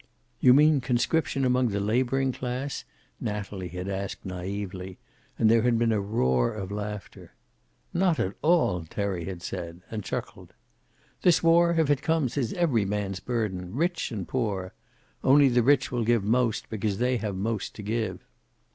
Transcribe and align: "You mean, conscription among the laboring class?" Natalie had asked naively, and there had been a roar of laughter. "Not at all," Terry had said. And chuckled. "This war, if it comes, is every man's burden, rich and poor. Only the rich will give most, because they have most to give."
"You 0.39 0.55
mean, 0.55 0.81
conscription 0.81 1.45
among 1.45 1.67
the 1.67 1.79
laboring 1.79 2.31
class?" 2.31 2.85
Natalie 3.19 3.67
had 3.67 3.87
asked 3.87 4.25
naively, 4.25 4.97
and 5.37 5.47
there 5.47 5.61
had 5.61 5.77
been 5.77 5.91
a 5.91 6.01
roar 6.01 6.51
of 6.55 6.71
laughter. 6.71 7.35
"Not 7.93 8.19
at 8.19 8.33
all," 8.41 8.83
Terry 8.85 9.25
had 9.25 9.43
said. 9.43 9.81
And 9.91 10.03
chuckled. 10.03 10.55
"This 11.21 11.43
war, 11.43 11.75
if 11.77 11.91
it 11.91 12.01
comes, 12.01 12.35
is 12.35 12.51
every 12.53 12.83
man's 12.83 13.19
burden, 13.19 13.75
rich 13.75 14.11
and 14.11 14.27
poor. 14.27 14.73
Only 15.23 15.49
the 15.49 15.61
rich 15.61 15.91
will 15.91 16.03
give 16.03 16.23
most, 16.23 16.67
because 16.71 16.97
they 16.97 17.17
have 17.17 17.35
most 17.35 17.75
to 17.75 17.83
give." 17.83 18.25